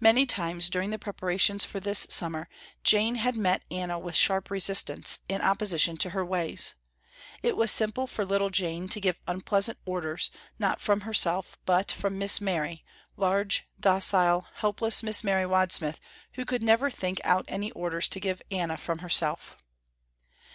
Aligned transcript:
Many 0.00 0.26
times 0.26 0.68
during 0.68 0.90
the 0.90 0.98
preparations 0.98 1.64
for 1.64 1.80
this 1.80 2.06
summer, 2.10 2.46
Jane 2.84 3.14
had 3.14 3.36
met 3.36 3.62
Anna 3.70 3.98
with 3.98 4.14
sharp 4.14 4.50
resistance, 4.50 5.20
in 5.30 5.40
opposition 5.40 5.96
to 5.96 6.10
her 6.10 6.22
ways. 6.22 6.74
It 7.42 7.56
was 7.56 7.70
simple 7.70 8.06
for 8.06 8.22
little 8.26 8.50
Jane 8.50 8.86
to 8.90 9.00
give 9.00 9.22
unpleasant 9.26 9.78
orders, 9.86 10.30
not 10.58 10.78
from 10.78 11.00
herself 11.08 11.56
but 11.64 11.90
from 11.90 12.18
Miss 12.18 12.38
Mary, 12.38 12.84
large, 13.16 13.66
docile, 13.80 14.46
helpless 14.56 15.02
Miss 15.02 15.24
Mary 15.24 15.46
Wadsmith 15.46 15.98
who 16.34 16.44
could 16.44 16.62
never 16.62 16.90
think 16.90 17.18
out 17.24 17.46
any 17.48 17.70
orders 17.70 18.10
to 18.10 18.20
give 18.20 18.42
Anna 18.50 18.76
from 18.76 18.98
herself. 18.98 19.56